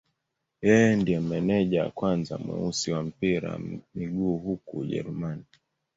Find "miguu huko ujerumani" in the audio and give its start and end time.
3.95-5.43